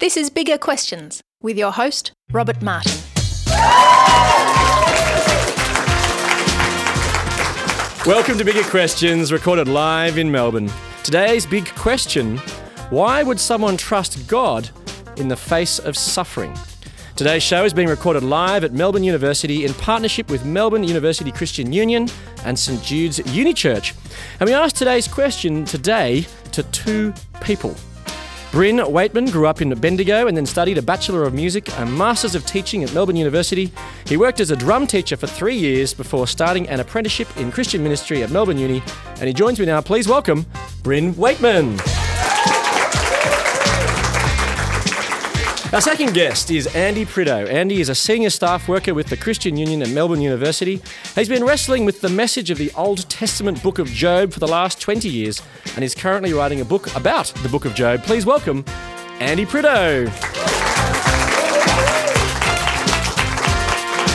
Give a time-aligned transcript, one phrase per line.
[0.00, 2.90] This is Bigger Questions with your host, Robert Martin.
[8.06, 10.70] Welcome to Bigger Questions, recorded live in Melbourne.
[11.04, 12.38] Today's big question
[12.88, 14.70] why would someone trust God
[15.18, 16.56] in the face of suffering?
[17.14, 21.74] Today's show is being recorded live at Melbourne University in partnership with Melbourne University Christian
[21.74, 22.08] Union
[22.46, 23.92] and St Jude's Uni Church.
[24.40, 27.12] And we asked today's question today to two
[27.42, 27.76] people.
[28.52, 32.34] Bryn Waitman grew up in Bendigo and then studied a Bachelor of Music and Masters
[32.34, 33.70] of Teaching at Melbourne University.
[34.06, 37.80] He worked as a drum teacher for three years before starting an apprenticeship in Christian
[37.80, 38.82] ministry at Melbourne Uni.
[39.20, 39.80] And he joins me now.
[39.80, 40.46] Please welcome
[40.82, 41.99] Bryn Waitman.
[45.72, 47.46] Our second guest is Andy Prideaux.
[47.46, 50.82] Andy is a senior staff worker with the Christian Union at Melbourne University.
[51.14, 54.48] He's been wrestling with the message of the Old Testament book of Job for the
[54.48, 55.40] last 20 years
[55.76, 58.02] and is currently writing a book about the book of Job.
[58.02, 58.64] Please welcome
[59.20, 60.06] Andy Prideaux.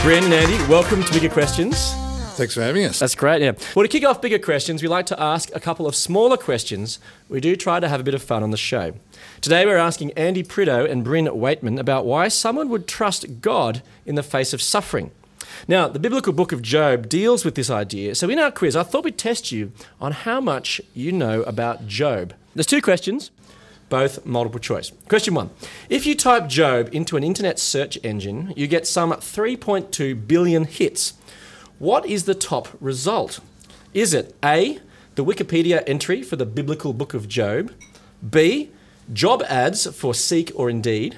[0.04, 1.96] Bryn and Andy, welcome to Bigger Questions.
[2.36, 3.00] Thanks for having us.
[3.00, 3.54] That's great, yeah.
[3.76, 7.00] Well, to kick off bigger questions, we like to ask a couple of smaller questions.
[7.30, 8.94] We do try to have a bit of fun on the show.
[9.40, 14.16] Today, we're asking Andy Prideaux and Bryn Waitman about why someone would trust God in
[14.16, 15.12] the face of suffering.
[15.68, 18.16] Now, the biblical book of Job deals with this idea.
[18.16, 21.88] So, in our quiz, I thought we'd test you on how much you know about
[21.88, 22.34] Job.
[22.54, 23.32] There's two questions,
[23.90, 24.92] both multiple choice.
[25.08, 25.52] Question one
[25.90, 31.14] If you type Job into an internet search engine, you get some 3.2 billion hits.
[31.80, 33.40] What is the top result?
[33.94, 34.80] Is it A,
[35.16, 37.72] the Wikipedia entry for the biblical book of Job?
[38.28, 38.72] B,
[39.12, 41.18] job ads for Seek or Indeed?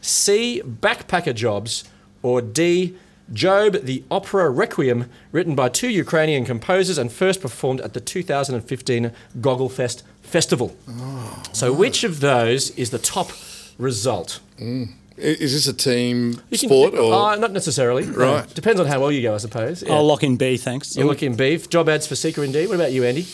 [0.00, 1.84] C, backpacker jobs?
[2.22, 2.96] Or D,
[3.32, 9.12] Job, the opera Requiem, written by two Ukrainian composers and first performed at the 2015
[9.40, 10.76] Gogolfest Festival?
[10.88, 13.30] Oh, so, which of those is the top
[13.78, 14.40] result?
[14.60, 18.04] I- Is this a team You can- sport or Uh, not necessarily.
[18.04, 18.12] No.
[18.16, 18.54] Right.
[18.54, 19.82] Depends on how well you go, I suppose.
[19.82, 19.92] Yeah.
[19.94, 20.96] I'll lock in B, thanks.
[20.96, 21.68] You're looking beef.
[21.68, 22.68] Job ads for Seek or Indeed.
[22.68, 23.26] What about you, Andy?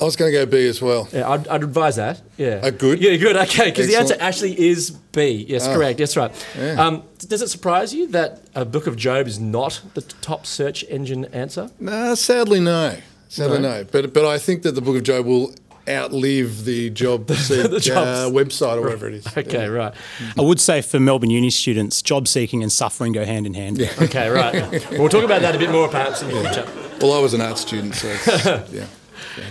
[0.00, 1.08] I was going to go B as well.
[1.12, 2.20] Yeah, I'd, I'd advise that.
[2.36, 2.60] Yeah.
[2.62, 3.00] Oh, good.
[3.00, 3.36] Yeah, good.
[3.36, 5.44] Okay, because the answer actually is B.
[5.48, 5.74] Yes, Oh.
[5.74, 5.98] correct.
[5.98, 6.32] That's right.
[6.58, 6.84] Yeah.
[6.86, 10.82] Um, does it surprise you that a book of Job is not the top search
[10.88, 11.70] engine answer?
[11.78, 12.96] No, sadly no.
[13.28, 13.78] Sadly No?
[13.78, 13.84] no.
[13.90, 15.54] But but I think that the Book of Job will
[15.88, 19.26] outlive the job seek, the uh, website or whatever it is.
[19.36, 19.94] Okay, right.
[20.38, 23.78] I would say for Melbourne Uni students, job seeking and suffering go hand in hand.
[23.78, 23.88] Yeah.
[24.02, 24.90] Okay, right.
[24.92, 26.68] we'll talk about that a bit more perhaps in the future.
[27.00, 28.86] Well, I was an art student, so it's- yeah.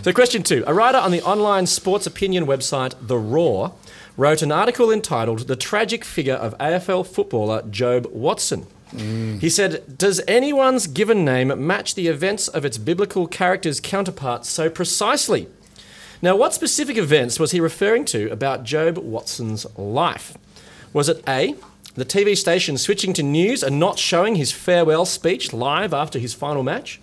[0.03, 0.63] So, question two.
[0.67, 3.73] A writer on the online sports opinion website The Roar
[4.17, 8.67] wrote an article entitled The Tragic Figure of AFL Footballer Jobe Watson.
[8.93, 14.69] He said, Does anyone's given name match the events of its biblical character's counterparts so
[14.69, 15.47] precisely?
[16.23, 20.37] Now, what specific events was he referring to about Jobe Watson's life?
[20.93, 21.55] Was it A,
[21.95, 26.35] the TV station switching to news and not showing his farewell speech live after his
[26.35, 27.01] final match?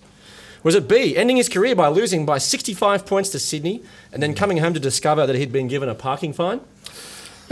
[0.63, 4.33] Was it B, ending his career by losing by 65 points to Sydney and then
[4.33, 6.61] coming home to discover that he'd been given a parking fine?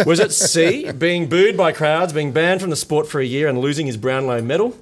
[0.06, 3.50] Was it C, being booed by crowds, being banned from the sport for a year
[3.50, 4.78] and losing his Brownlow medal?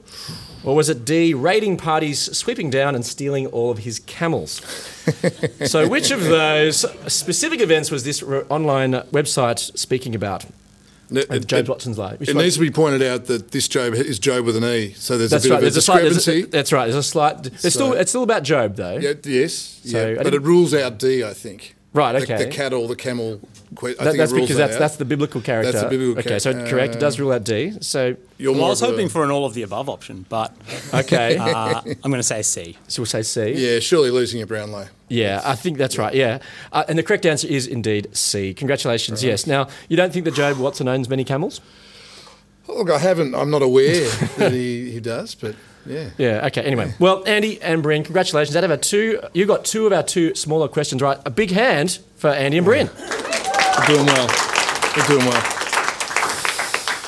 [0.66, 4.54] Or was it D, raiding parties, sweeping down and stealing all of his camels?
[5.66, 10.46] so, which of those specific events was this re- online website speaking about?
[11.12, 12.20] It, it- Job it- Watson's life.
[12.20, 14.94] Which it needs to be pointed out that this Job is Job with an E,
[14.94, 15.58] so there's that's a bit right.
[15.58, 16.02] of a There's a slight.
[16.02, 16.50] there's a- discrepancy.
[16.52, 16.86] that's right.
[16.86, 17.46] There's a slight.
[17.46, 17.94] It's still.
[17.94, 18.98] It's still about Job, though.
[18.98, 19.54] yeah, yes,
[19.86, 21.76] So, yeah, but it rules out D, I think.
[21.94, 22.44] Right, The- okay.
[22.46, 23.40] The, cattle, the camel.
[23.76, 25.72] Que- I That- think that's it because that that's that's the biblical character.
[25.72, 26.96] That's the biblical Okay, so correct.
[26.96, 27.74] It does rule out D.
[27.82, 30.26] So You're Well, I was of a- hoping for an all of the above option,
[30.30, 30.54] but
[30.94, 32.78] okay, uh, I'm going to say C.
[32.88, 33.52] so we'll say C.
[33.56, 34.88] Yeah, surely losing a Brownlow.
[35.10, 36.14] Yeah, I think that's right.
[36.16, 36.40] Yeah,
[36.72, 38.54] uh, and the correct answer is indeed C.
[38.54, 39.24] Congratulations.
[39.24, 39.46] Yes.
[39.46, 41.62] Now you don't think that Jobe Watson owns many camels?
[42.68, 43.36] Look, I haven't.
[43.36, 45.56] I'm not aware that he, he does, but
[45.86, 46.10] yeah.
[46.18, 46.48] Yeah.
[46.48, 46.64] Okay.
[46.64, 48.56] Anyway, well, Andy and Bryn, congratulations.
[48.56, 51.20] Out of our two, you got two of our two smaller questions right.
[51.26, 52.90] A big hand for Andy and Bryn.
[53.78, 54.28] They're doing well.
[54.96, 55.44] We're doing well.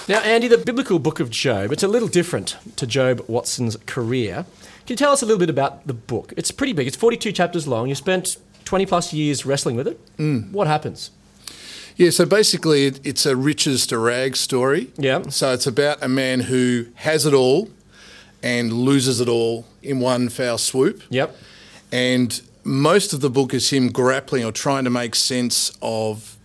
[0.09, 4.46] Now, Andy, the biblical book of Job, it's a little different to Jobe Watson's career.
[4.85, 6.34] Can you tell us a little bit about the book?
[6.37, 6.87] It's pretty big.
[6.87, 7.90] It's 42 chapters long.
[7.90, 10.17] You spent 20 plus years wrestling with it.
[10.17, 10.52] Mm.
[10.52, 11.11] What happens?
[11.96, 14.91] Yeah, so basically, it, it's a riches to rags story.
[14.97, 15.23] Yeah.
[15.29, 17.69] So it's about a man who has it all
[18.43, 21.02] and loses it all in one foul swoop.
[21.09, 21.35] Yep.
[21.91, 26.36] And most of the book is him grappling or trying to make sense of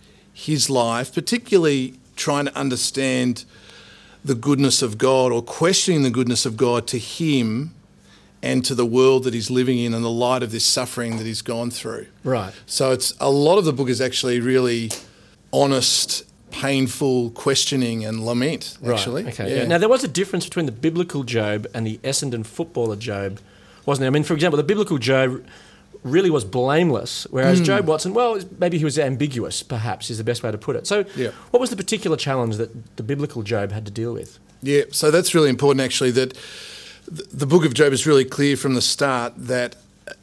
[0.45, 3.45] his life, particularly trying to understand
[4.23, 7.73] the goodness of God or questioning the goodness of God to him
[8.41, 11.25] and to the world that he's living in and the light of this suffering that
[11.25, 12.07] he's gone through.
[12.23, 12.53] Right.
[12.65, 14.91] So it's a lot of the book is actually really
[15.51, 18.77] honest painful questioning and lament.
[18.85, 19.33] Actually, Right.
[19.33, 19.57] Okay.
[19.57, 19.65] Yeah.
[19.65, 23.39] Now there was a difference between the biblical Job and the Essendon footballer Job,
[23.85, 24.07] wasn't there?
[24.07, 25.43] I mean, for example, the biblical Job
[26.03, 27.65] really was blameless, whereas Hmm.
[27.65, 29.63] Jobe Watson, well, maybe he was ambiguous.
[29.63, 30.85] Perhaps is the best way to put it.
[30.87, 31.29] So, Yeah.
[31.51, 34.39] what was the particular challenge that the biblical Job had to deal with?
[34.61, 36.33] Yeah, so that's really important actually that
[37.09, 39.75] the book of Job is really clear from the start that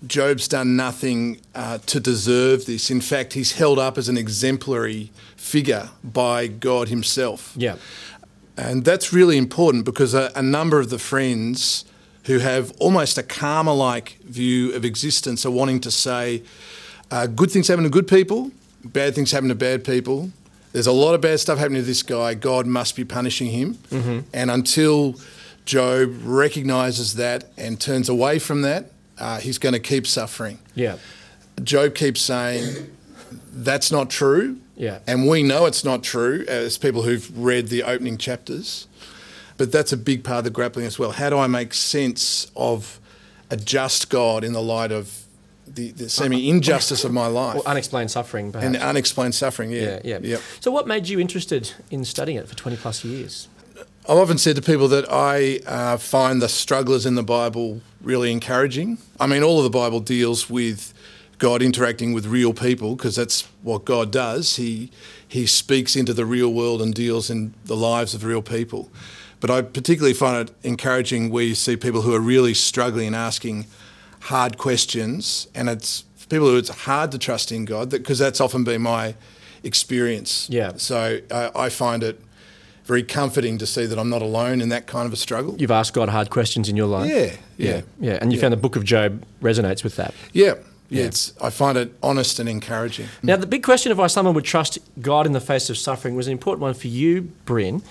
[0.06, 2.90] Job's done nothing uh, to deserve this.
[2.90, 7.52] In fact, he's held up as an exemplary figure by God himself.
[7.56, 7.76] Yeah.
[8.56, 11.84] And that's really important because a, a number of the friends
[12.30, 16.44] who have almost a karma like view of existence are wanting to say
[17.10, 18.52] uh, good things happen to good people,
[18.84, 20.30] bad things happen to bad people.
[20.72, 22.34] There's a lot of bad stuff happening to this guy.
[22.34, 23.78] God must be punishing him.
[24.32, 25.16] And until
[25.64, 30.60] Job recognizes that and turns away from that, uh, he's going to keep suffering.
[30.76, 30.98] Yeah.
[31.64, 32.88] Job keeps saying
[33.52, 34.58] that's not true.
[34.76, 35.00] Yeah.
[35.08, 38.86] And we know it's not true as people who've read the opening chapters.
[39.60, 41.10] But that's a big part of the grappling as well.
[41.10, 42.98] How do I make sense of
[43.50, 45.24] a just God in the light of
[45.66, 48.64] the, the semi injustice of my life Or unexplained suffering, perhaps.
[48.64, 49.70] and unexplained suffering?
[49.70, 49.82] Yeah.
[49.82, 50.18] yeah, yeah.
[50.22, 50.40] Yep.
[50.60, 53.48] So, what made you interested in studying it for 20 plus years?
[54.08, 58.32] I've often said to people that I uh, find the strugglers in the Bible really
[58.32, 58.96] encouraging.
[59.20, 60.94] I mean, all of the Bible deals with
[61.36, 64.56] God interacting with real people because that's what God does.
[64.56, 64.90] He
[65.28, 68.90] He speaks into the real world and deals in the lives of real people.
[69.40, 73.16] But I particularly find it encouraging where you see people who are really struggling and
[73.16, 73.66] asking
[74.24, 78.40] hard questions, and it's for people who it's hard to trust in God because that's
[78.40, 79.14] often been my
[79.62, 80.46] experience.
[80.50, 80.72] Yeah.
[80.76, 82.20] So uh, I find it
[82.84, 85.54] very comforting to see that I'm not alone in that kind of a struggle.
[85.58, 87.08] You've asked God hard questions in your life.
[87.08, 87.16] Yeah,
[87.56, 87.76] yeah.
[87.76, 88.18] yeah, yeah.
[88.20, 88.42] And you Yeah.
[88.42, 90.12] found the Book of Job resonates with that.
[90.32, 90.54] Yeah, Yeah.
[91.00, 91.04] yeah.
[91.06, 93.06] It's I find it honest and encouraging.
[93.22, 96.14] Now, the big question of why someone would trust God in the face of suffering
[96.16, 97.82] was an important one for you, Bryn.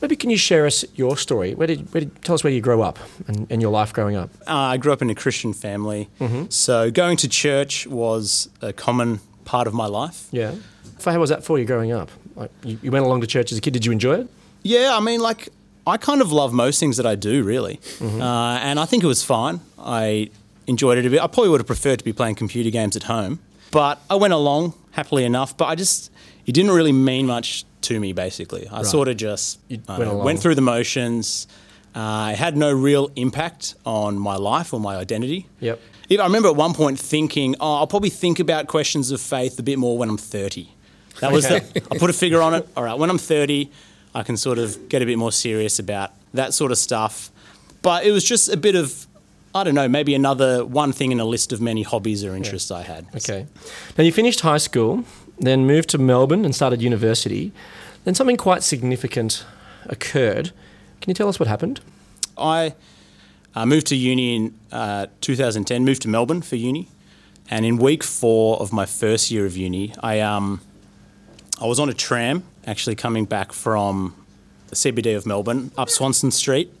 [0.00, 1.54] Maybe can you share us your story?
[1.54, 4.16] Where did, where did tell us where you grew up and, and your life growing
[4.16, 4.30] up?
[4.46, 6.08] Uh, I grew up in a Christian family,
[6.48, 10.26] so going to church was a common part of my life.
[10.30, 10.54] Yeah.
[10.98, 12.10] So how was that for you growing up?
[12.36, 13.72] Like, you, you went along to church as a kid.
[13.72, 14.28] Did you enjoy it?
[14.62, 15.48] Yeah, I mean, like,
[15.86, 17.80] I kind of love most things that I do, really.
[18.00, 19.60] Uh, and I think it was fine.
[19.78, 20.30] I
[20.66, 21.20] enjoyed it a bit.
[21.20, 24.32] I probably would have preferred to be playing computer games at home, but I went
[24.34, 25.56] along happily enough.
[25.56, 26.10] But I just,
[26.50, 28.66] it didn't really mean much to me, basically.
[28.68, 31.46] I sort of just went know, went through the motions.
[31.94, 35.46] Uh, it had no real impact on my life or my identity.
[35.60, 35.80] Yep.
[36.08, 39.60] If- I remember at one point thinking, oh, I'll probably think about questions of faith
[39.60, 40.68] a bit more when I'm 30.
[41.20, 41.60] That was Okay.
[41.72, 42.66] the, I put a figure on it.
[42.76, 43.70] All right, when I'm 30,
[44.12, 47.30] I can sort of get a bit more serious about that sort of stuff.
[47.80, 49.06] But it was just a bit of,
[49.54, 52.72] I don't know, maybe another one thing in a list of many hobbies or interests
[52.72, 53.06] I had.
[53.14, 53.46] Okay.
[53.96, 55.04] Now, you finished high school,
[55.46, 57.52] then moved to Melbourne and started university.
[58.04, 59.44] Then something quite significant
[59.86, 60.52] occurred.
[61.00, 61.80] Can you tell us what happened?
[62.36, 62.74] I
[63.54, 66.88] uh, moved to uni in uh, 2010, moved to Melbourne for uni.
[67.50, 70.60] And in week four of my first year of uni, I, um,
[71.60, 74.14] I was on a tram actually coming back from
[74.68, 76.72] the CBD of Melbourne up Swanston Street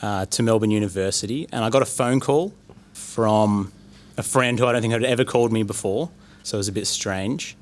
[0.00, 1.46] uh, to Melbourne University.
[1.52, 2.54] And I got a phone call
[2.94, 3.72] from
[4.16, 6.10] a friend who I don't think had ever called me before.
[6.42, 7.56] So it was a bit strange.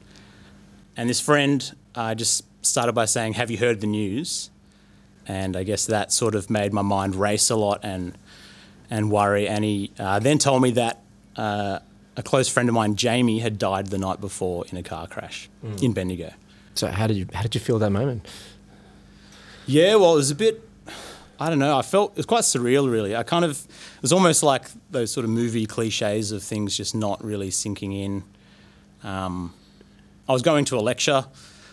[0.97, 4.51] And this friend uh, just started by saying, Have you heard the news?
[5.31, 8.17] and I guess that sort of made my mind race a lot and
[8.91, 9.47] and worry.
[9.47, 11.03] And he uh, then told me that
[11.37, 11.79] uh,
[12.17, 15.49] a close friend of mine, Jamie, had died the night before in a car crash
[15.81, 16.33] in Bendigo.
[16.75, 18.27] So, how did you how did you feel that moment?
[19.67, 20.69] Yeah, well, it was a bit.
[21.39, 21.79] I don't know.
[21.79, 23.15] I felt it was quite surreal, really.
[23.15, 26.95] I kind of it was almost like those sort of movie cliches of things just
[26.95, 28.25] not really sinking in.
[29.05, 29.55] Um,
[30.31, 31.25] I was going to a lecture,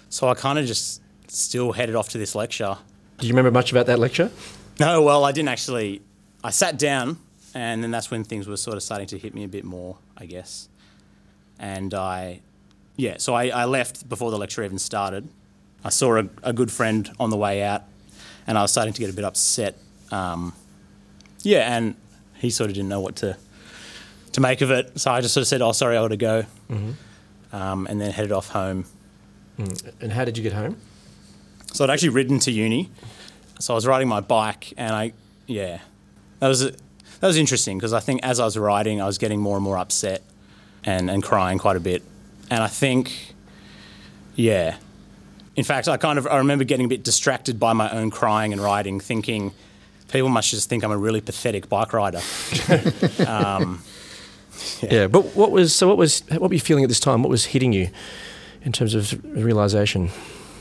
[0.10, 2.76] so I kind of just still headed off to this lecture.
[3.20, 4.32] Do you remember much about that lecture?
[4.80, 6.02] No, well, I didn't actually.
[6.44, 7.20] I sat down,
[7.54, 10.00] and then that's when things were sort of starting to hit me a bit more,
[10.18, 10.70] I guess.
[11.60, 12.42] And I,
[12.96, 15.30] yeah, so I, I left before the lecture even started.
[15.84, 17.84] I saw a, a good friend on the way out,
[18.48, 19.78] and I was starting to get a bit upset.
[20.12, 20.54] Um,
[21.44, 21.96] yeah, and
[22.34, 23.38] he sort of didn't know what to
[24.32, 26.18] to make of it, so I just sort of said, "Oh, sorry, I got to
[26.18, 26.46] go,"
[27.52, 28.86] um, and then headed off home.
[30.02, 30.78] And how did you get home?
[31.74, 32.92] So I'd actually ridden to uni.
[33.60, 35.14] So I was riding my bike, and I,
[35.48, 35.80] yeah,
[36.40, 39.40] that was that was interesting because I think as I was riding, I was getting
[39.40, 40.22] more and more upset
[40.84, 42.04] and and crying quite a bit.
[42.52, 43.34] And I think,
[44.36, 44.78] yeah,
[45.56, 48.54] in fact, I kind of I remember getting a bit distracted by my own crying
[48.54, 49.54] and riding, thinking
[50.12, 52.22] people must just think I'm a really pathetic bike rider.
[54.82, 55.08] Yeah.
[55.08, 55.88] But what was so?
[55.88, 57.24] What was what were you feeling at this time?
[57.24, 57.90] What was hitting you
[58.64, 60.10] in terms of realization?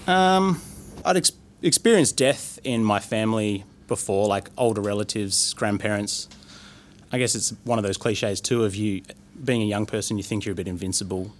[0.06, 0.60] Um,
[1.04, 1.32] I'd ex-
[1.62, 6.28] experienced death in my family before, like older relatives, grandparents.
[7.12, 9.02] I guess it's one of those cliches too of you
[9.44, 11.32] being a young person, you think you're a bit invincible.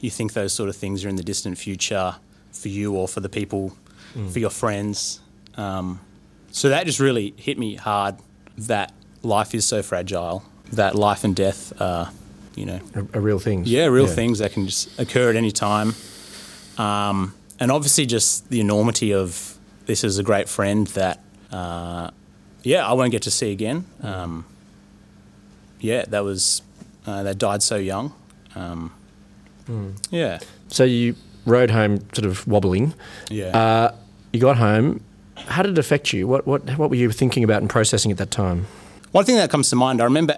[0.00, 2.16] You think those sort of things are in the distant future
[2.52, 3.76] for you or for the people,
[4.32, 5.20] for your friends.
[5.56, 6.00] Um,
[6.50, 8.16] so that just really hit me hard
[8.56, 12.10] that life is so fragile, that life and death are,
[12.54, 13.70] you know, A, a real things.
[13.70, 15.94] yeah, real things that can just occur at any time.
[16.78, 21.20] Um, and obviously, just the enormity of this is a great friend that,
[21.52, 22.10] uh,
[22.62, 23.84] yeah, I won't get to see again.
[24.02, 24.44] Um,
[25.80, 26.62] yeah, that was,
[27.06, 28.12] uh, that died so young.
[28.54, 28.92] Um,
[30.10, 30.40] Yeah.
[30.68, 31.14] So you
[31.46, 32.92] rode home sort of wobbling.
[33.30, 33.56] Yeah.
[33.56, 33.94] Uh,
[34.32, 35.00] you got home.
[35.36, 36.26] How did it affect you?
[36.26, 38.66] What, what, what were you thinking about and processing at that time?
[39.12, 40.36] One thing that comes to mind, I remember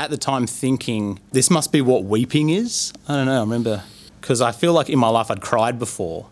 [0.00, 2.92] at the time thinking, this must be what weeping is.
[3.08, 3.38] I don't know.
[3.38, 3.82] I remember
[4.20, 6.26] because I feel like in my life I'd cried before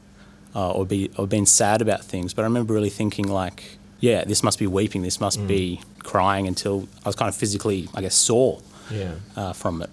[0.54, 4.24] uh, or, be, or been sad about things, but I remember really thinking, like, yeah,
[4.24, 5.02] this must be weeping.
[5.02, 8.60] This must be crying until I was kind of physically, I guess, sore
[8.90, 9.12] Yeah.
[9.36, 9.90] uh, from it.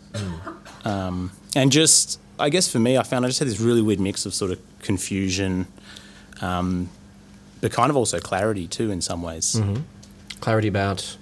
[0.85, 3.99] Um, and just, I guess for me, I found I just had this really weird
[3.99, 5.67] mix of sort of confusion,
[6.41, 6.89] um,
[7.61, 9.59] but kind of also clarity too in some ways.
[10.41, 11.17] Clarity about.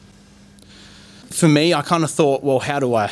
[1.34, 3.06] For me, I kind of thought, well, how do I,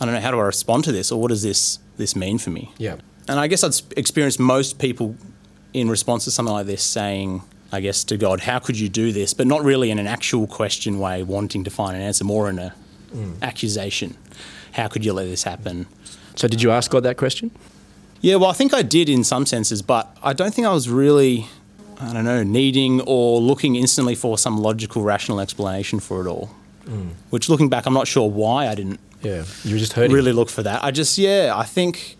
[0.00, 2.38] I don't know, how do I respond to this, or what does this this mean
[2.38, 2.72] for me?
[2.78, 2.96] Yeah.
[3.28, 5.16] And I guess I'd experienced most people
[5.72, 7.42] in response to something like this saying,
[7.72, 9.34] I guess, to God, how could you do this?
[9.34, 12.58] But not really in an actual question way, wanting to find an answer, more in
[12.58, 12.74] a
[13.12, 13.40] mm.
[13.42, 14.16] accusation.
[14.72, 15.86] How could you let this happen?
[16.36, 17.50] So did you ask God that question?
[18.20, 20.88] Yeah, well, I think I did in some senses, but I don't think I was
[20.88, 21.48] really,
[22.00, 26.50] I don't know, needing or looking instantly for some logical, rational explanation for it all.
[26.86, 27.10] Mm.
[27.30, 29.44] Which, looking back, I'm not sure why I didn't Yeah.
[29.64, 30.14] You were just hurting.
[30.14, 30.82] really look for that.
[30.84, 32.16] I just, yeah, I think,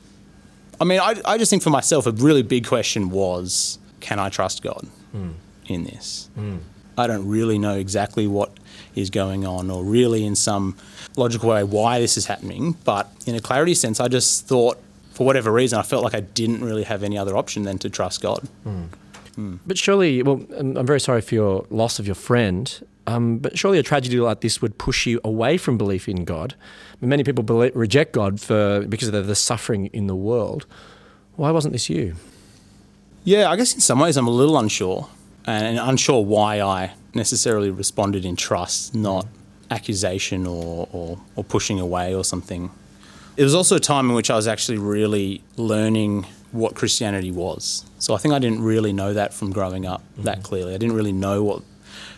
[0.81, 4.29] I mean, I, I just think for myself, a really big question was can I
[4.29, 5.35] trust God mm.
[5.67, 6.29] in this?
[6.39, 6.61] Mm.
[6.99, 8.53] I don't really know exactly what
[8.95, 10.77] is going on or really in some
[11.17, 14.79] logical way why this is happening, but in a clarity sense, I just thought,
[15.13, 17.91] for whatever reason, I felt like I didn't really have any other option than to
[17.91, 18.47] trust God.
[19.37, 22.87] But surely, well, I'm very sorry for your loss of your friend.
[23.09, 26.55] Um, but surely a tragedy like this would push you away from belief in God.
[27.01, 30.67] Many people believe, reject God for because of the, the suffering in the world.
[31.37, 32.17] Why wasn't this you?
[33.23, 35.09] Yeah, I guess in some ways I'm a little unsure,
[35.47, 39.27] and unsure why I necessarily responded in trust, not
[39.71, 42.71] accusation or, or, or pushing away or something.
[43.37, 46.27] It was also a time in which I was actually really learning
[46.57, 47.85] what Christianity was.
[47.99, 50.75] So I think I didn't really know that from growing up that clearly.
[50.75, 51.63] I didn't really know what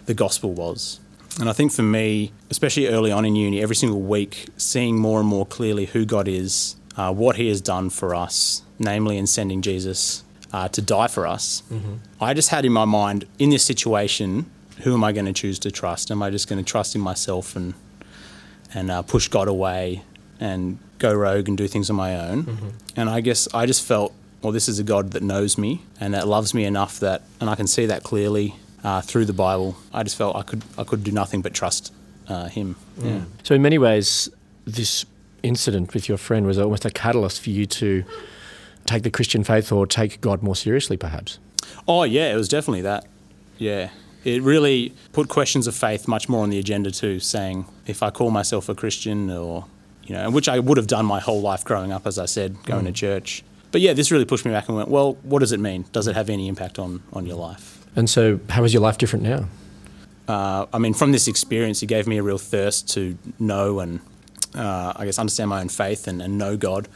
[0.07, 1.01] the gospel was.
[1.41, 5.21] And I think for me, especially early on in uni, every single week, seeing more
[5.21, 9.27] and more clearly who God is, uh, what He has done for us, namely in
[9.27, 11.63] sending Jesus uh, to die for us,
[12.21, 14.51] I just had in my mind, in this situation,
[14.83, 16.11] who am I going to choose to trust?
[16.11, 17.75] Am I just going to trust in myself and
[18.75, 20.03] and uh, push God away
[20.41, 22.45] and go rogue and do things on my own?
[22.97, 26.15] And I guess I just felt, well, this is a God that knows me and
[26.15, 28.55] that loves me enough that, and I can see that clearly
[28.85, 29.77] uh, through the Bible.
[29.93, 31.93] I just felt I could I could do nothing but trust
[32.29, 32.77] uh, Him.
[32.99, 33.23] Yeah.
[33.43, 34.29] So in many ways,
[34.65, 35.05] this
[35.43, 38.05] incident with your friend was almost a catalyst for you to
[38.87, 41.39] take the Christian faith or take God more seriously, perhaps.
[41.87, 43.07] Oh yeah, it was definitely that.
[43.59, 43.91] Yeah.
[44.25, 48.11] It really put questions of faith much more on the agenda too, saying if I
[48.11, 49.67] call myself a Christian or
[50.05, 52.57] you know, which I would have done my whole life growing up, as I said,
[52.65, 53.45] going to church.
[53.71, 55.85] But yeah, this really pushed me back and went, well, what does it mean?
[55.93, 57.85] Does it have any impact on, on your life?
[57.97, 59.47] And so, how is your life different now?
[60.27, 64.01] Uh, I mean, from this experience, it gave me a real thirst to know and
[64.55, 66.89] uh, I guess understand my own faith and, and know God.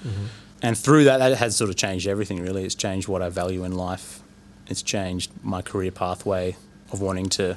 [0.62, 2.64] And through that, that has sort of changed everything, really.
[2.64, 4.20] It's changed what I value in life.
[4.68, 6.56] It's changed my career pathway
[6.92, 7.56] of wanting to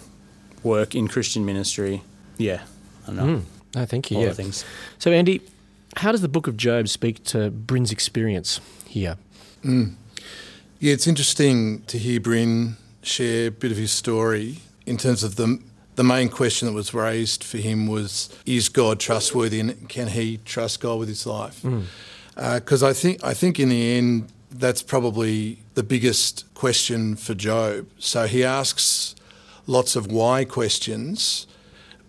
[0.64, 2.02] work in Christian ministry.
[2.38, 2.64] Yeah,
[3.08, 3.42] I know.
[3.76, 4.18] No, thank you.
[4.18, 4.30] All yeah.
[4.30, 4.66] the things.
[4.98, 5.42] So, Andy,
[5.98, 9.18] how does the book of Job speak to Bryn's experience here?
[9.64, 9.96] Mm.
[10.80, 15.36] Yeah, it's interesting to hear Bryn share a bit of his story in terms of
[15.36, 15.60] the
[15.96, 20.38] the main question that was raised for him was is God trustworthy and can he
[20.44, 21.62] trust God with his life?
[21.62, 21.84] Mm.
[22.36, 27.34] Uh, because I think I think in the end that's probably the biggest question for
[27.34, 27.88] Job.
[28.00, 29.16] So he asks
[29.68, 31.48] lots of why questions,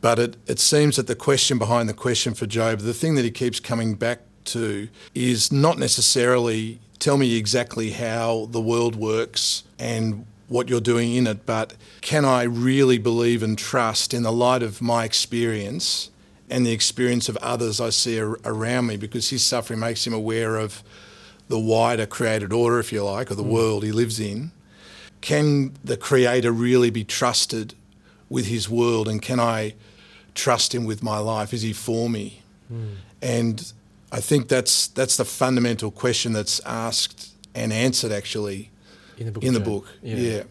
[0.01, 3.25] but it, it seems that the question behind the question for Job, the thing that
[3.25, 9.65] he keeps coming back to, is not necessarily tell me exactly how the world works
[9.79, 14.33] and what you're doing in it, but can I really believe and trust in the
[14.33, 16.11] light of my experience
[16.49, 18.97] and the experience of others I see ar- around me?
[18.97, 20.85] Because his suffering makes him aware of
[21.49, 23.51] the wider created order, if you like, or the mm.
[23.51, 24.53] world he lives in.
[25.21, 27.75] can the Creator really be trusted
[28.29, 29.75] with His world, and can I
[30.35, 31.53] trust Him with my life?
[31.55, 32.43] Is He for me?
[32.69, 32.95] Hmm.
[33.23, 33.73] And
[34.13, 38.71] I think that's that's the fundamental question that's asked and answered actually
[39.19, 39.45] In the book.
[39.45, 39.89] in the book.
[40.03, 40.45] Yeah.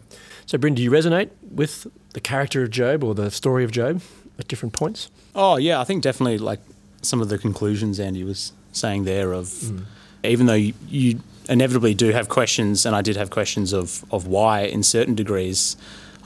[0.46, 4.00] So, Bryn, do you resonate with the character of Job or the story of Job
[4.38, 5.10] at different points?
[5.34, 6.60] Oh yeah, I think definitely like
[7.02, 9.80] some of the conclusions Andy was saying there of hmm.
[10.24, 14.26] even though you, you inevitably do have questions, and I did have questions of of
[14.26, 15.76] why in certain degrees,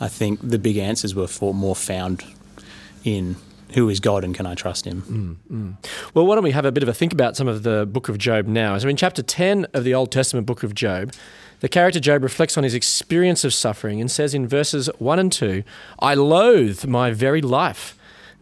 [0.00, 2.25] I think the big answers were for more found
[3.04, 3.37] in
[3.75, 5.38] who is God and can I trust Him.
[5.50, 6.12] Mm, mm.
[6.14, 8.09] Well, why don't we have a bit of a think about some of the book
[8.09, 8.76] of Job now?
[8.78, 11.12] So, in chapter 10 of the Old Testament book of Job,
[11.61, 15.30] the character Job reflects on his experience of suffering and says in verses 1 and
[15.30, 15.62] 2
[16.00, 17.97] I loathe my very life.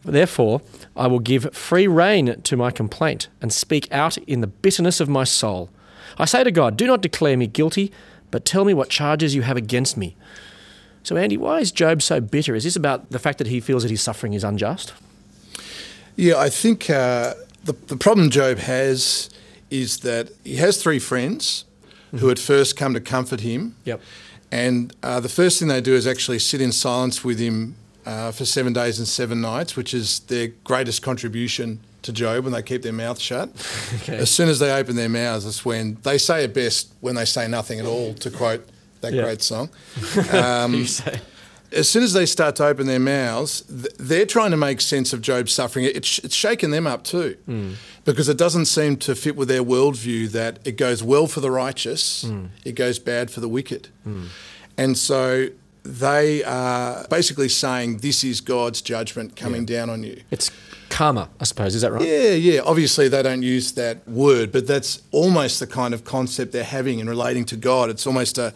[0.05, 0.63] Therefore,
[0.97, 5.09] I will give free rein to my complaint and speak out in the bitterness of
[5.09, 5.71] my soul.
[6.17, 7.93] I say to God, Do not declare me guilty,
[8.31, 10.17] but tell me what charges you have against me.
[11.09, 12.55] So, Andy, why is Job so bitter?
[12.55, 14.93] Is this about the fact that he feels that his suffering is unjust?
[16.17, 17.33] Yeah, I think uh,
[17.65, 19.31] the, the problem Job has
[19.71, 21.65] is that he has three friends
[22.11, 23.75] who at first come to comfort him.
[23.87, 24.03] Yep.
[24.53, 28.31] And uh, the first thing they do is actually sit in silence with him uh,
[28.31, 32.63] for seven days and seven nights, which is their greatest contribution to Job when they
[32.63, 33.49] keep their mouth shut.
[34.03, 34.19] okay.
[34.19, 37.25] As soon as they open their mouths, that's when they say it best when they
[37.25, 38.69] say nothing at all, to quote
[39.01, 39.23] that Yeah.
[39.23, 39.71] great song.
[40.33, 40.87] Um,
[41.71, 45.13] as soon as they start to open their mouths, th- they're trying to make sense
[45.13, 45.85] of Job's suffering.
[45.85, 47.73] It's, it's shaken them up too, hmm.
[48.05, 51.51] because it doesn't seem to fit with their worldview that it goes well for the
[51.51, 52.47] righteous, hmm.
[52.65, 53.89] it goes bad for the wicked.
[54.05, 54.27] Hmm.
[54.77, 55.49] And so
[55.83, 60.23] they are basically saying, This is God's judgment coming down on you.
[60.31, 60.51] It's
[60.91, 61.75] karma, I suppose.
[61.75, 62.03] Is that right?
[62.07, 62.61] Yeah, yeah.
[62.61, 66.99] Obviously, they don't use that word, but that's almost the kind of concept they're having
[66.99, 67.91] in relating to God.
[67.91, 68.53] It's almost a,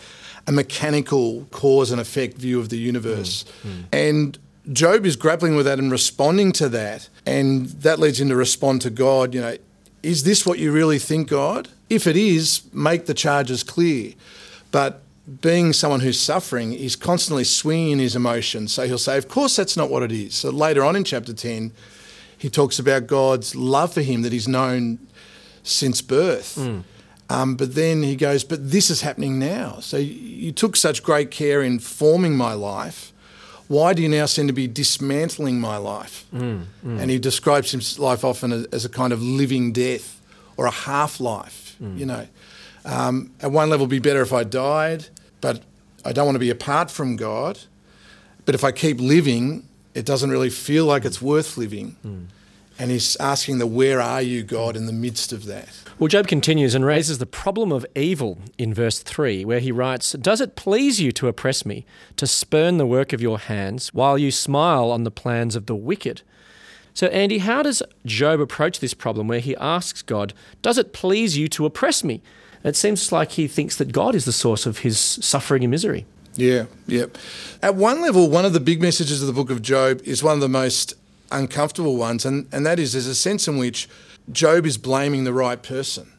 [0.46, 3.44] a mechanical cause and effect view of the universe.
[3.62, 3.84] Mm, mm.
[3.92, 4.38] And
[4.72, 7.08] Job is grappling with that and responding to that.
[7.26, 9.56] And that leads him to respond to God, you know,
[10.02, 11.68] is this what you really think, God?
[11.88, 14.14] If it is, make the charges clear.
[14.72, 15.02] But
[15.40, 18.72] being someone who's suffering, he's constantly swinging his emotions.
[18.72, 20.34] So he'll say, Of course, that's not what it is.
[20.34, 21.72] So later on in chapter 10,
[22.36, 24.98] he talks about God's love for him that he's known
[25.62, 26.56] since birth.
[26.58, 26.82] Mm.
[27.32, 29.78] Um, but then he goes, But this is happening now.
[29.80, 33.00] So you- took such great care in forming my life.
[33.68, 36.24] Why do you now seem to be dismantling my life?
[37.00, 40.20] And he describes his life often as, as a kind of living death
[40.56, 41.76] or a half life.
[42.00, 42.26] You know,
[42.84, 45.06] um, at one level, it'd be better if I died,
[45.40, 45.62] but
[46.04, 47.58] I don't want to be apart from God.
[48.44, 49.62] But if I keep living,
[49.94, 51.96] it doesn't really feel like it's worth living.
[52.82, 55.68] And he's asking the where are you, God, in the midst of that?
[56.00, 60.10] Well, Job continues and raises the problem of evil in verse 3, where he writes,
[60.14, 64.18] Does it please you to oppress me, to spurn the work of your hands, while
[64.18, 66.22] you smile on the plans of the wicked?
[66.92, 71.38] So, Andy, how does Job approach this problem where he asks God, Does it please
[71.38, 72.20] you to oppress me?
[72.64, 76.04] It seems like he thinks that God is the source of his suffering and misery.
[76.34, 77.16] Yeah, yep.
[77.62, 80.34] At one level, one of the big messages of the book of Job is one
[80.34, 80.94] of the most
[81.32, 83.88] uncomfortable ones, and, and that is there's a sense in which
[84.30, 86.12] Job is blaming the right person.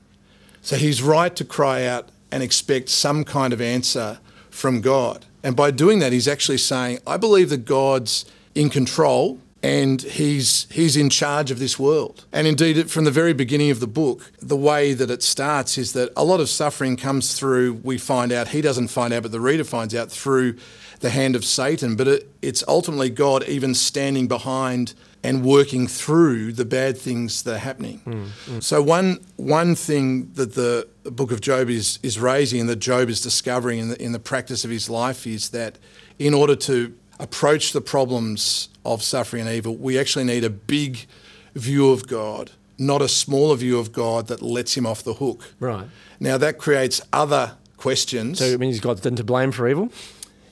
[0.61, 5.25] So he's right to cry out and expect some kind of answer from God.
[5.43, 10.67] And by doing that, he's actually saying, I believe that God's in control and he's
[10.71, 12.25] he's in charge of this world.
[12.33, 15.93] And indeed, from the very beginning of the book, the way that it starts is
[15.93, 17.75] that a lot of suffering comes through.
[17.75, 20.57] We find out he doesn't find out, but the reader finds out through
[21.03, 21.95] the hand of Satan.
[21.95, 27.55] But it, it's ultimately God even standing behind and working through the bad things that
[27.55, 27.99] are happening.
[27.99, 28.59] Hmm, hmm.
[28.59, 33.09] So one one thing that the book of Job is is raising and that Job
[33.09, 35.77] is discovering in the in the practice of his life is that
[36.17, 41.05] in order to approach the problems of suffering and evil, we actually need a big
[41.53, 45.53] view of God, not a smaller view of God that lets him off the hook.
[45.59, 45.87] Right.
[46.19, 48.39] Now that creates other questions.
[48.39, 49.89] So it means God's then to blame for evil?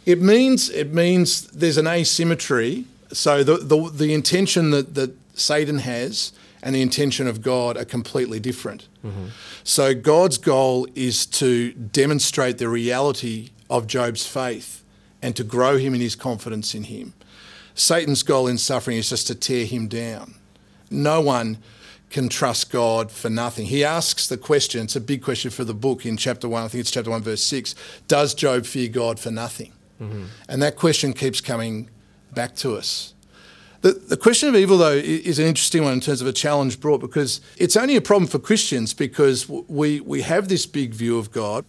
[0.06, 2.86] It means it means there's an asymmetry.
[3.12, 6.34] So the the, the intention that, that Satan has
[6.64, 8.88] and the intention of God are completely different.
[9.06, 9.28] Mm-hmm.
[9.64, 14.84] So God's goal is to demonstrate the reality of Job's faith
[15.22, 17.14] and to grow him in his confidence in him.
[17.74, 20.36] Satan's goal in suffering is just to tear him down.
[20.90, 21.58] No one
[22.10, 23.68] can trust God for nothing.
[23.68, 26.68] He asks the question, it's a big question for the book in chapter 1, I
[26.68, 27.74] think it's chapter 1, verse 6
[28.08, 29.72] Does Job fear God for nothing?
[30.50, 31.90] And that question keeps coming
[32.34, 33.14] back to us.
[33.82, 36.80] The, the question of evil, though, is an interesting one in terms of a challenge
[36.80, 41.18] brought because it's only a problem for Christians because we, we have this big view
[41.18, 41.66] of God.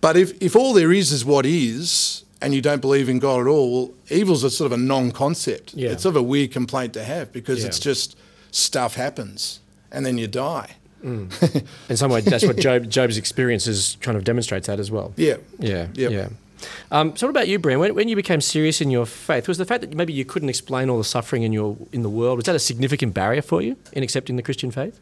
[0.00, 3.40] But if, if all there is is what is, and you don't believe in God
[3.40, 5.74] at all, well, evil's a sort of a non-concept.
[5.74, 5.90] Yeah.
[5.90, 7.66] It's sort of a weird complaint to have because Yeah.
[7.68, 8.16] it's just
[8.50, 10.70] stuff happens and then you die.
[11.04, 11.64] Mm.
[11.88, 15.12] In some way, that's what Job, Job's experiences kind of demonstrates that as well.
[15.16, 15.36] Yeah.
[15.58, 16.10] Yeah, Yep.
[16.12, 16.28] yeah.
[16.90, 17.78] Um, so, what about you, Bryn?
[17.78, 20.48] When, when you became serious in your faith, was the fact that maybe you couldn't
[20.48, 23.62] explain all the suffering in your in the world was that a significant barrier for
[23.62, 24.98] you in accepting the Christian faith?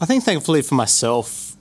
[0.00, 1.54] I think, thankfully for myself,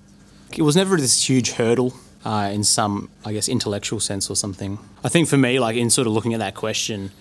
[0.58, 1.94] it was never this huge hurdle
[2.26, 4.80] uh, in some, I guess, intellectual sense or something.
[5.04, 7.12] I think for me, like in sort of looking at that question,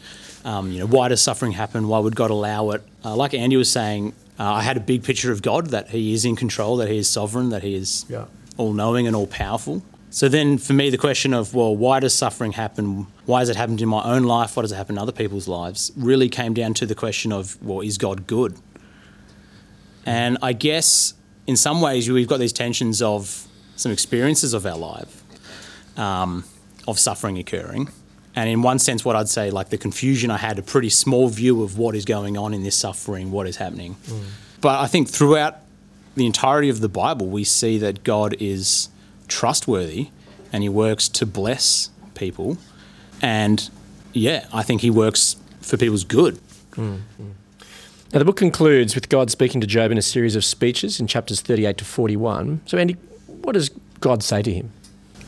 [0.44, 1.88] um, you know, why does suffering happen?
[1.88, 2.82] Why would God allow it?
[3.04, 6.12] Uh, like Andy was saying, uh, I had a big picture of God that He
[6.14, 8.24] is in control, that He is sovereign, that He is Yeah.
[8.56, 9.82] all knowing and all powerful.
[10.14, 13.08] So then, for me, the question of, well, why does suffering happen?
[13.26, 14.56] Why has it happened in my own life?
[14.56, 15.90] Why does it happen in other people's lives?
[15.96, 18.56] Really came down to the question of, well, is God good?
[20.06, 21.14] And I guess
[21.48, 25.24] in some ways we've got these tensions of some experiences of our life,
[25.96, 26.44] um,
[26.86, 27.88] of suffering occurring.
[28.36, 31.26] And in one sense, what I'd say, like the confusion, I had a pretty small
[31.26, 33.96] view of what is going on in this suffering, what is happening.
[34.60, 35.56] But I think throughout
[36.14, 38.90] the entirety of the Bible, we see that God is
[39.28, 40.08] trustworthy
[40.52, 42.58] and he works to bless people.
[43.20, 43.68] And
[44.12, 46.38] yeah, I think he works for people's good.
[48.14, 51.06] Now, the book concludes with God speaking to Job in a series of speeches in
[51.06, 52.60] chapters 38 to 41.
[52.66, 52.96] So, Andy,
[53.42, 54.70] what does God say to him?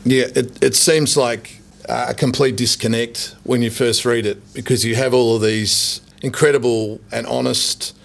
[0.05, 4.95] Yeah, it, it seems like a complete disconnect when you first read it because you
[4.95, 7.95] have all of these incredible and honest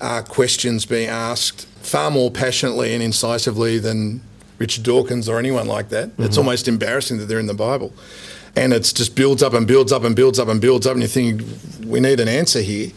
[0.00, 4.20] uh, questions being asked far more passionately and incisively than
[4.58, 6.10] Richard Dawkins or anyone like that.
[6.18, 6.38] It's mm-hmm.
[6.38, 7.92] almost embarrassing that they're in the Bible.
[8.56, 11.02] And it just builds up and builds up and builds up and builds up, and
[11.02, 11.42] you think,
[11.84, 12.92] we need an answer here.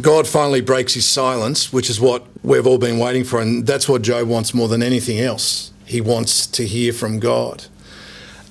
[0.00, 3.88] God finally breaks his silence, which is what we've all been waiting for, and that's
[3.88, 5.70] what Job wants more than anything else.
[5.84, 7.66] He wants to hear from God.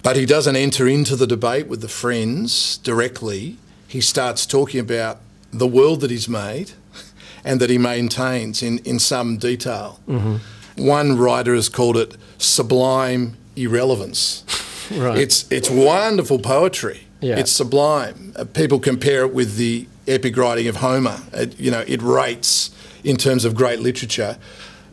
[0.03, 3.57] But he doesn't enter into the debate with the friends directly.
[3.87, 5.19] He starts talking about
[5.51, 6.73] the world that he's made
[7.45, 9.99] and that he maintains in, in some detail.
[10.07, 10.37] Mm-hmm.
[10.75, 14.43] One writer has called it sublime irrelevance.
[14.91, 15.17] Right.
[15.17, 17.07] It's, it's wonderful poetry.
[17.21, 17.39] Yeah.
[17.39, 18.33] It's sublime.
[18.35, 21.19] Uh, people compare it with the epic writing of Homer.
[21.31, 22.69] It, you know, it rates
[23.01, 24.37] in terms of great literature.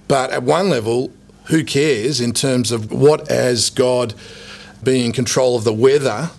[0.07, 1.11] But at one level,
[1.47, 4.15] who cares in terms of what has God
[4.83, 6.31] being in control of the weather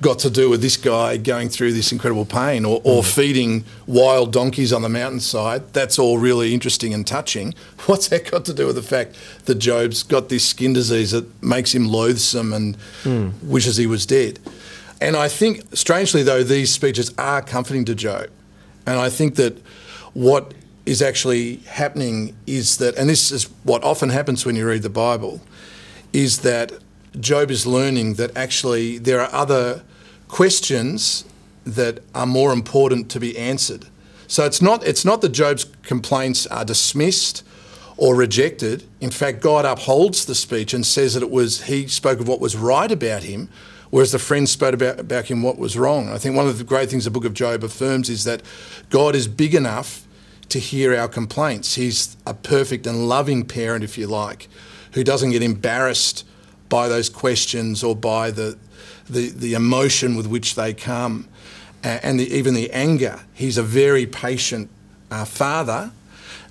[0.00, 3.14] got to do with this guy going through this incredible pain or, or mm.
[3.14, 5.72] feeding wild donkeys on the mountainside?
[5.72, 7.54] That's all really interesting and touching.
[7.86, 11.42] What's that got to do with the fact that Job's got this skin disease that
[11.42, 13.32] makes him loathsome and mm.
[13.42, 14.38] wishes he was dead?
[15.00, 18.28] And I think, strangely though, these speeches are comforting to Job.
[18.86, 19.58] And I think that
[20.14, 20.52] what
[20.86, 24.90] is actually happening is that, and this is what often happens when you read the
[24.90, 25.40] Bible,
[26.12, 26.72] is that
[27.18, 29.82] Job is learning that actually there are other
[30.28, 31.24] questions
[31.64, 33.86] that are more important to be answered.
[34.26, 37.42] So it's not it's not that Job's complaints are dismissed
[37.96, 38.84] or rejected.
[39.00, 42.40] In fact, God upholds the speech and says that it was he spoke of what
[42.40, 43.48] was right about him,
[43.90, 46.08] whereas the friends spoke about, about him what was wrong.
[46.08, 48.42] I think one of the great things the book of Job affirms is that
[48.88, 50.06] God is big enough
[50.48, 51.74] to hear our complaints.
[51.74, 54.48] He's a perfect and loving parent, if you like,
[54.92, 56.24] who doesn't get embarrassed
[56.70, 58.56] by those questions or by the
[59.10, 61.28] the, the emotion with which they come
[61.82, 63.20] and the, even the anger.
[63.34, 64.70] He's a very patient
[65.10, 65.90] uh, father.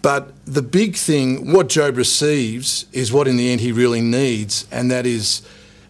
[0.01, 4.65] But the big thing, what Job receives, is what in the end he really needs,
[4.71, 5.41] and that is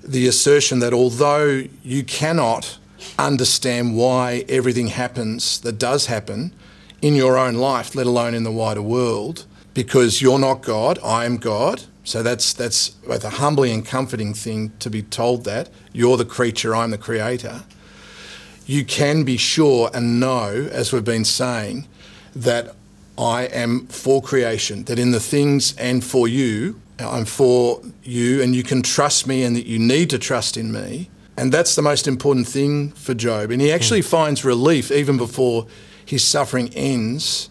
[0.04, 2.80] the assertion that although you cannot
[3.20, 6.54] understand why everything happens that does happen
[7.02, 11.26] in your own life, let alone in the wider world, because you're not God, I
[11.26, 11.84] am God.
[12.04, 16.26] So that's that's both a humbling and comforting thing to be told that you're the
[16.26, 17.64] creature, I'm the creator.
[18.66, 21.88] You can be sure and know, as we've been saying,
[22.36, 22.76] that
[23.18, 28.56] I am for creation, that in the things and for you, I'm for you, and
[28.56, 31.10] you can trust me, and that you need to trust in me.
[31.38, 33.50] And that's the most important thing for Job.
[33.52, 33.76] And he hmm.
[33.76, 35.68] actually finds relief even before
[36.06, 37.50] his suffering ends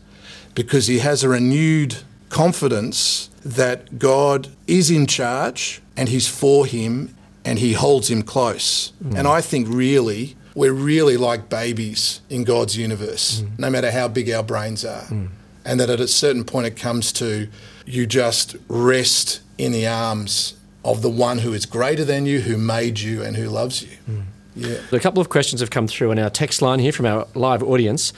[0.54, 1.96] because he has a renewed
[2.28, 8.92] confidence that God is in charge and he's for him and he holds him close.
[9.02, 9.18] Mm.
[9.18, 13.58] And I think really, we're really like babies in God's universe, mm.
[13.58, 15.06] no matter how big our brains are.
[15.06, 15.28] Mm.
[15.64, 17.48] And that at a certain point it comes to
[17.86, 22.56] you just rest in the arms of the one who is greater than you, who
[22.56, 24.24] made you, and who loves you.
[24.54, 24.78] Yeah.
[24.92, 27.62] A couple of questions have come through on our text line here from our live
[27.62, 28.12] audience.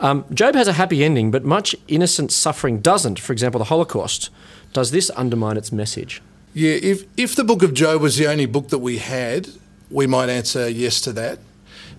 [0.00, 3.18] Um, Job has a happy ending, but much innocent suffering doesn't.
[3.18, 4.30] For example, the Holocaust.
[4.76, 6.20] Does this undermine its message?
[6.52, 9.48] Yeah, if, if the book of Job was the only book that we had,
[9.90, 11.38] we might answer yes to that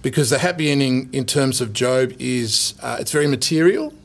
[0.04, 3.96] because the happy ending in terms of Job is uh, it's very material.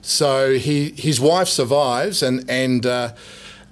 [0.00, 3.12] So he his wife survives and and uh,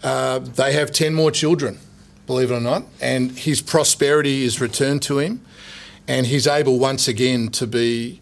[0.03, 1.79] uh, they have ten more children,
[2.27, 5.41] believe it or not, and his prosperity is returned to him,
[6.07, 8.21] and he's able once again to be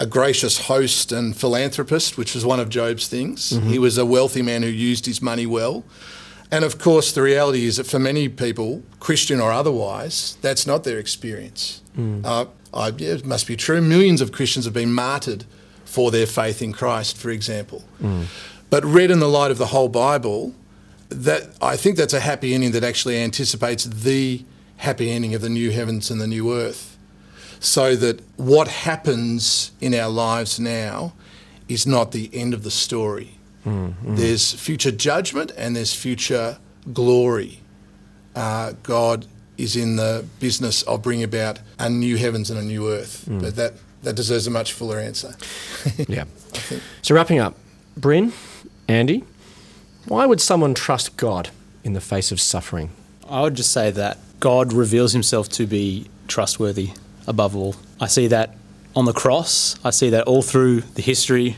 [0.00, 3.52] a gracious host and philanthropist, which was one of Job's things.
[3.52, 3.68] Mm-hmm.
[3.68, 5.84] He was a wealthy man who used his money well.
[6.50, 10.84] And of course, the reality is that for many people, Christian or otherwise, that's not
[10.84, 11.82] their experience.
[11.96, 12.24] Mm.
[12.24, 13.80] Uh, I, yeah, it must be true.
[13.80, 15.44] Millions of Christians have been martyred
[15.84, 17.84] for their faith in Christ, for example.
[18.02, 18.24] Mm.
[18.70, 20.54] But read in the light of the whole Bible,
[21.10, 24.44] that I think that's a happy ending that actually anticipates the
[24.78, 26.89] happy ending of the new heavens and the new earth.
[27.60, 31.12] So that what happens in our lives now
[31.68, 33.36] is not the end of the story.
[33.64, 36.58] There's future judgment and there's future
[36.92, 37.60] glory.
[38.34, 39.26] Uh, God
[39.58, 43.24] is in the business of bringing about a new heavens and a new earth.
[43.28, 45.34] But that, that deserves a much fuller answer.
[46.08, 46.24] Yeah.
[47.02, 47.54] So wrapping up,
[47.96, 48.32] Bryn,
[48.88, 49.24] Andy,
[50.08, 51.50] why would someone trust God
[51.84, 52.90] in the face of suffering?
[53.28, 56.90] I would just say that God reveals himself to be trustworthy
[57.30, 57.76] above all.
[58.00, 58.56] I see that
[58.94, 59.78] on the cross.
[59.84, 61.56] I see that all through the history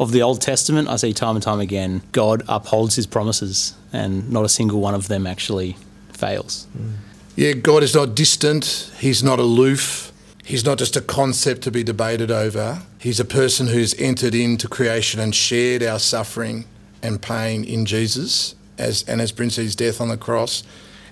[0.00, 0.88] of the Old Testament.
[0.88, 4.94] I see time and time again God upholds his promises and not a single one
[4.94, 5.76] of them actually
[6.12, 6.66] fails.
[6.76, 6.92] Mm.
[7.36, 8.90] Yeah, God is not distant.
[8.98, 10.12] He's not aloof.
[10.44, 12.82] He's not just a concept to be debated over.
[12.98, 16.64] He's a person who's entered into creation and shared our suffering
[17.02, 20.64] and pain in Jesus, as and as his death on the cross,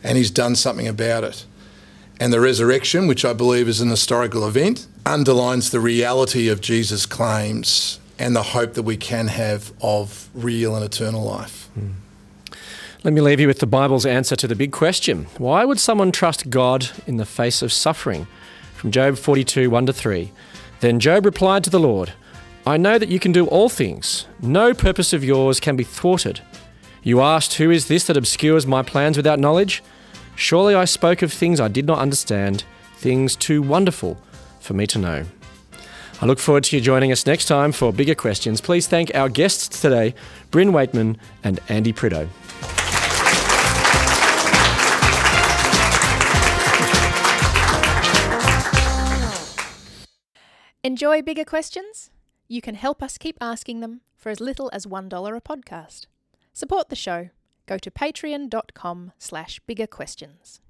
[0.03, 1.45] and he's done something about it.
[2.19, 7.05] And the resurrection, which I believe is an historical event, underlines the reality of Jesus'
[7.05, 11.69] claims and the hope that we can have of real and eternal life.
[11.75, 11.91] Hmm.
[13.05, 16.11] Let me leave you with the Bible's answer to the big question Why would someone
[16.11, 18.27] trust God in the face of suffering?
[18.75, 20.33] From Job 42 1 to 3.
[20.81, 22.13] Then Job replied to the Lord,
[22.67, 24.27] I know that you can do all things.
[24.43, 26.41] No purpose of yours can be thwarted.
[27.03, 29.85] You asked, Who is this that obscures my plans without knowledge?
[30.37, 32.65] Surely I spoke of things I did not understand,
[32.99, 34.19] things too wonderful
[34.61, 35.25] for me to know.
[36.21, 38.61] I look forward to you joining us next time for bigger questions.
[38.61, 40.15] Please thank our guests today,
[40.51, 42.29] Bryn Waitman and Andy Prideaux.
[50.85, 52.11] Enjoy bigger questions?
[52.47, 56.07] You can help us keep asking them for as little as $1 a podcast.
[56.53, 57.31] Support the show.
[57.67, 60.61] Go to patreon.com slash bigger questions.